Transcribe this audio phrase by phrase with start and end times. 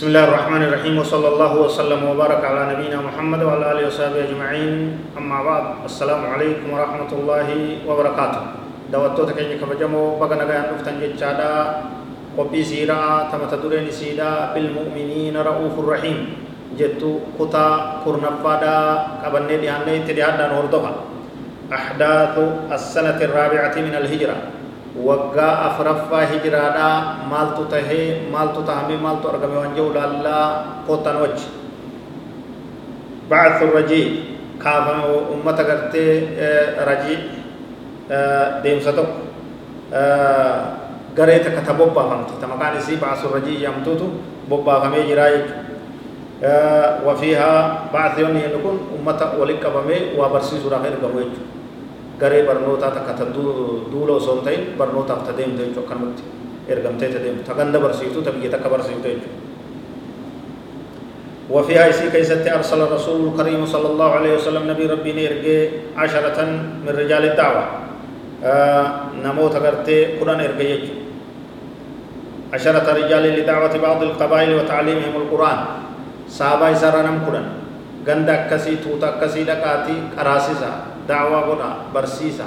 [0.00, 4.96] بسم الله الرحمن الرحيم وصلى الله وسلم وبارك على نبينا محمد وعلى اله وصحبه اجمعين
[5.12, 7.48] اما بعد السلام عليكم ورحمه الله
[7.84, 8.42] وبركاته
[8.88, 11.84] daawwattoota keenya kabajamoo baga nagaan dhuftan jechaadha
[12.32, 16.32] qophii siiraa tamata dureen isiidha bilmu'miniina ra'uufur rahiim
[16.80, 20.96] jettu kutaa kurnaffaadha qabannee dhiyaannee itti dhiyaadhaan hordofa
[21.68, 24.59] ahdaathu assanati irraabi'ati min alhijra
[24.96, 26.88] وقا أفرفا هجرانا
[27.30, 30.38] مالتو تهي مالتو تهمي مالتو أرغمي وانجو لالا
[30.88, 31.38] قوتان وچ
[33.30, 34.02] بعث الرجي
[34.62, 34.94] كافا
[35.34, 36.02] أمتا کرتے
[36.90, 37.16] رجي
[38.62, 39.04] ديم ستو
[41.18, 44.06] گرے تا کتا بوبا فانتو تا مقاني سي بعث الرجي يامتو تو
[44.50, 45.40] بوبا فمي جرائي
[47.06, 51.30] وفيها بعث يوني نكون أمتا ولقا فمي وابرسي سورا غير گوئي
[52.20, 53.24] garee barnootaa takka ta
[53.92, 56.22] duula osoo hin ta'in barnootaaf ta deemte jechuudha akkanumatti
[56.68, 59.48] ergamtee ta deemtu ta ganda barsiiftu ta biyya takka barsiiftu jechuudha.
[61.50, 66.38] وفيها يسي كيست أرسل الرسول الكريم صلى الله عليه وسلم نبي ربي نيرجي عشرة
[66.86, 67.64] من رجال الدعوة
[68.44, 68.84] آه
[69.24, 70.72] نموت غرتي قرآن إرجي
[72.54, 75.58] عشرة رجال لدعوة بعض القبائل وتعليمهم القرآن
[76.30, 77.46] صحابة سارا نم قرآن
[78.06, 82.46] غندا كسي توتا كسي لقاتي قراسيسا دعوة قرآن برسيسا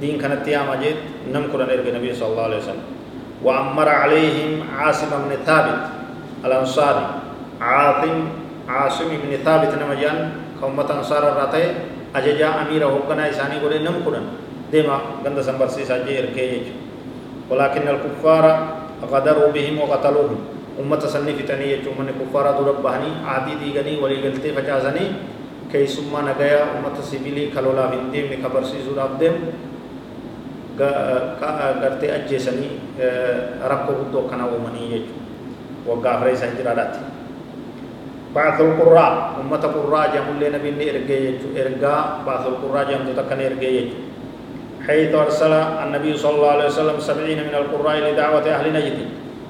[0.00, 0.98] دين كانت تياما جيت
[1.34, 2.86] نم قرآن إرجي نبي صلى الله عليه وسلم
[3.42, 5.80] وأمر عليهم عاصم بن ثابت
[6.46, 7.06] الأنصاري
[7.60, 8.16] عاصم
[8.68, 10.16] عاصم بن ثابت نمجان
[10.62, 11.64] كومة أنصار الراتي
[12.16, 14.26] أججا أمير هوكنا إساني قولي نم قرآن
[14.72, 16.62] ديما غندا سنبرسيسا جي إرجي
[17.50, 18.44] ولكن الكفار
[19.12, 20.40] غدروا بهم وقتلوهم
[20.76, 25.08] fitanii jechuun manni kuffaaraa dura bahanii aadii diiganii walii galtee facaasanii
[25.72, 29.52] keessummaa nagayaa ummata sibiilii ka lolaaf hin deemne ka barsiisuudhaaf deemu
[31.82, 32.70] gartee ajjeesanii
[33.72, 35.24] rakkoo guddoo akkana uumanii jechuudha
[35.88, 36.98] waggaa afree isaa jiraadhaatti.
[38.34, 39.10] Baathul qurraa
[39.40, 44.04] ummata qurraa jedhamullee nabiin ergee jechuudha ergaa baathul qurraa jedhamtu takka ni ergee jechuudha.
[44.86, 45.52] حيث أرسل
[45.84, 48.98] النبي صلى الله عليه وسلم سبعين من القراء لدعوة أهل نجد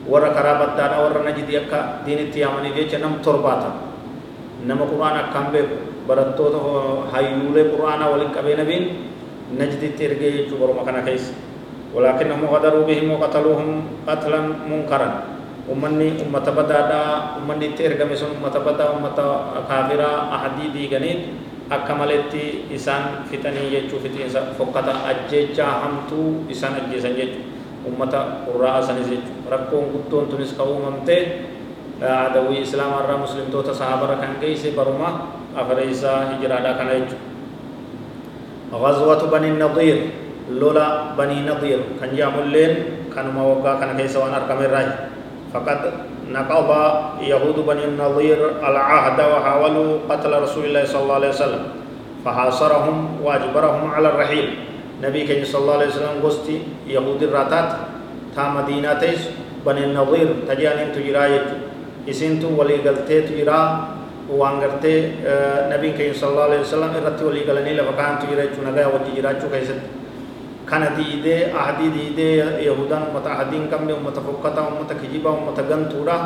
[0.06, 3.74] warra karaa baddaadha warra najidii akka diinitti yaamanii jecha nam torbaata
[4.62, 5.76] nama quraana akkaan beeku
[6.08, 6.58] barattoota
[7.12, 8.84] hayyuulee quraanaa waliin qabee nabiin
[9.58, 11.32] najditti ergee jechuu baruma kana keessa
[11.96, 13.68] ولكنهم غدروا بهم وقتلوهم
[14.08, 15.08] قتلا منكرا
[15.72, 17.00] ummanni ummata badaadha
[17.42, 19.24] ummanni itti ergame sun ummata badaa ummata
[19.66, 21.18] kaafiraa ahadii diiganiin
[21.70, 27.50] akka maletti isaan fixanii jechuu fixiinsa fokkata ajjechaa hamtuu isaan ajjeesan jechuudha
[27.88, 31.16] ummata qurraa sanis jechuudha rakkoon guddoon tunis ka uumamte
[31.98, 35.10] adawii islaamaa irraa muslimtoota sahaabara kan geesse baruma
[35.56, 37.34] afreeysaa hijiraadhaa kana jechuudha
[38.72, 39.98] غزوة بني النضير
[40.50, 42.72] لولا بني نضير كان جاملين
[43.14, 44.90] كانوا موقع كان كيسا وان أرقم الراج
[45.54, 45.78] فقد
[46.34, 46.70] نقض
[47.22, 51.62] يهود بني النضير العهد وحاولوا قتل رسول الله صلى الله عليه وسلم.
[52.26, 54.46] فحاصرهم وأجبرهم على الرحيل.
[55.02, 56.56] نبي كان صلى الله عليه وسلم غستي
[56.90, 57.68] يهود الراتات.
[58.34, 59.30] تا مدينة تيس
[59.62, 61.56] بني النظير تجانين تجرا يجو
[62.10, 62.82] اسنتو ولي
[64.30, 64.96] غلطه تجرا وانغرتي
[65.72, 69.30] نبي كان صلى الله عليه وسلم رتي ولي غلني لفكان تجرا يجو نغا وجي جرا
[69.30, 69.80] يجو كيست
[70.70, 72.28] كان دي دي احدي دي دي
[72.66, 76.16] يهودان مت احدين كم امه فقطا امه كجيبا امه غنتورا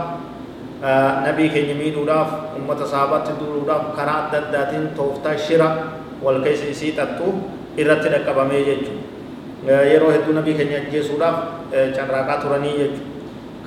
[1.27, 2.21] نبي كان يميدورا
[2.57, 5.69] امه صحابات دورا كرا دداتين توفتا شرا
[6.23, 11.37] والكيس سيتتو irratti dhaqqabamee jechuudha yeroo hedduu nabii keenya ajjeesuudhaaf
[11.97, 13.11] carraaqaa turanii jechuudha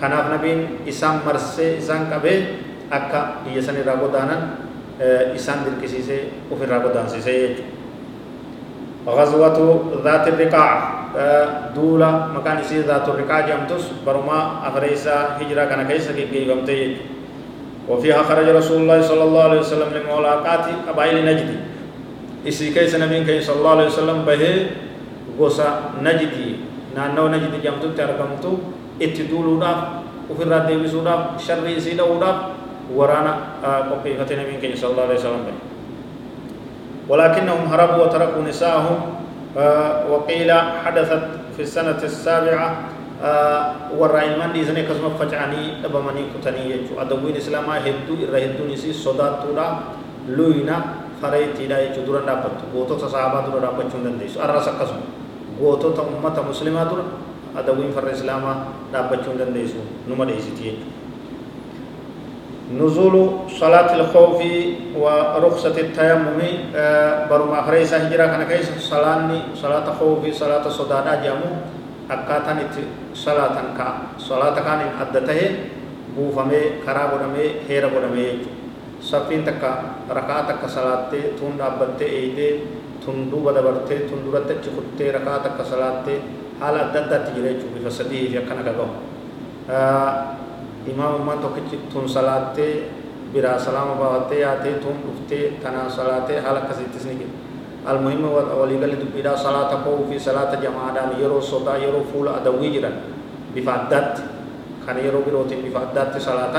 [0.01, 2.38] kanaaf nabiin isaan marsee isaan qabee
[2.91, 4.41] akka biyya san irraa godaanan
[5.35, 7.71] isaan dirqisiisee ofirraa godaansisee jechuudha.
[9.03, 9.59] غزوة
[10.03, 10.69] ذات الرقاع
[11.75, 16.97] دولة مكان يصير ذات الرقاع جامتوس برما أفريسا هجرة كان كيسا كي جامتي
[17.89, 21.51] وفيها خرج رسول الله صلى الله عليه وسلم لملاقات قبائل نجد
[22.44, 24.56] isii keessa nabiin keenya sallallahu alaihi wasallam bahee
[25.39, 26.59] gosa najdi
[26.95, 28.59] naannoo najdi jedhamtutti argamtu
[29.00, 29.80] itti duuluudhaaf
[30.31, 31.95] ofirraa deebisuudhaaf sharrii isii
[32.91, 35.44] ورانا آه، قبيحة نبي كي صلى الله عليه وسلم.
[35.47, 35.56] بي.
[37.07, 39.00] ولكنهم هربوا وتركوا نساءهم
[39.57, 40.51] آه، وقيل
[40.83, 41.24] حدثت
[41.56, 42.69] في السنة السابعة
[43.24, 47.00] آه، ورأي من دي زني كسم فجعني أبا مني كتني يجو.
[47.00, 49.68] أدوين إسلاما هدو إرهدو نسي صدات تورا
[50.27, 50.77] لوينا
[51.21, 52.03] فريت إلا يجو.
[52.03, 54.44] دوران رابط غوتو تصحابات دوران رابط چندن ديسو.
[54.44, 55.00] أرس قسم
[55.59, 57.09] غوتو تأمت مسلمات دوران
[57.56, 58.53] أدوين فر إسلاما
[58.95, 59.80] رابط چندن ديسو.
[60.07, 61.02] نمد إسي تيجو.
[62.79, 63.15] نزول
[63.61, 64.39] صلاة الخوف
[64.97, 66.39] ورخصة التيمم
[67.29, 71.51] برما خريسة هجرة كان كيس صلاة صلاة خوف صلاة صدادا جامو
[72.03, 72.83] akkaataan itti
[73.15, 75.45] salaatan ka salaata kaan hin adda tahe
[76.15, 78.59] buufamee karaa godhamee heera godhamee jechuudha
[78.99, 79.69] saffiin takka
[80.11, 82.53] rakaa takka salaattee tun dhaabbattee eeydee
[83.05, 86.19] tun duuba dabartee tun duratti achi kuttee rakaa takka salaattee
[86.59, 86.91] haala
[90.88, 92.89] imaamummaan tokkichi tun salaattee
[93.33, 97.33] biraa salaama baafattee yaatee tun dhuftee tanaan salaatee haala akkasiittis ni jira
[97.83, 98.24] المهم
[98.59, 102.95] وليقل دبيدا صلاة قو في صلاة جماعة يرو صدا يرو فول أدوي جران
[103.56, 104.13] بفادات
[104.88, 106.56] كان يرو بروتين بفادات صلاة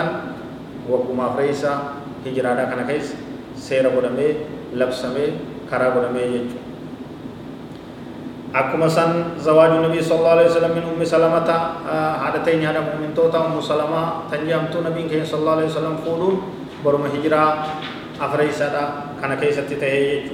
[0.85, 1.73] وقما فريسا
[2.29, 3.06] هجرادا كان كيس
[3.56, 4.29] سيرا قدمي
[4.76, 5.26] لبسمي
[5.73, 6.56] كرا قدمي يجو
[8.55, 11.49] أكما سن زواج النبي صلى الله عليه وسلم من أم سلمة
[12.23, 15.69] هذا تين هذا مؤمن توتا أم سلمة تنجي أم تو نبي كه صلى الله عليه
[15.75, 16.35] وسلم فولون
[16.87, 17.43] برم هجرة
[18.23, 18.83] أفرج سادة
[19.19, 20.31] كان كه يسكت تهي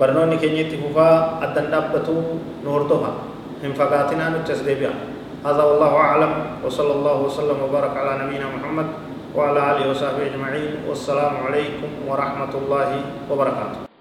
[0.00, 2.16] برنو نكيني تفوفا أدنى بتو
[2.66, 3.12] نور توها
[3.62, 4.90] هم فقاتنا نتجس ديبيا
[5.46, 6.32] هذا والله أعلم
[6.66, 8.86] وصلى الله وسلم وبارك على نبينا محمد
[9.38, 12.90] وعلى آله وصحبه أجمعين والسلام عليكم ورحمة الله
[13.30, 13.95] وبركاته